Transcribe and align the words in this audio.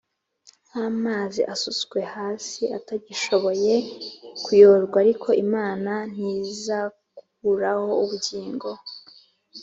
nk 0.67 0.75
amazi 0.89 1.41
asutswe 1.53 1.99
hasi 2.15 2.63
atagishoboye 2.77 3.73
kuyorwa 4.43 4.97
Ariko 5.03 5.29
Imana 5.45 5.91
ntizakuraho 6.11 7.89
ubugingo 8.03 8.69